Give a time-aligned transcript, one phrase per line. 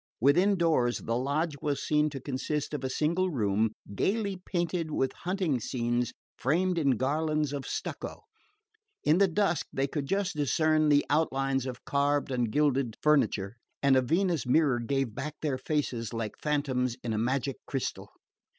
[0.19, 5.13] Within doors, the lodge was seen to consist of a single room, gaily painted with
[5.13, 8.23] hunting scenes framed in garlands of stucco.
[9.03, 13.95] In the dusk they could just discern the outlines of carved and gilded furniture, and
[13.95, 18.09] a Venice mirror gave back their faces like phantoms in a magic crystal.